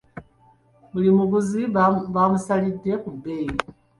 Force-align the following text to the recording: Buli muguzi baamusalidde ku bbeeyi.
Buli 0.91 1.09
muguzi 1.17 1.61
baamusalidde 1.75 2.91
ku 3.01 3.09
bbeeyi. 3.15 3.53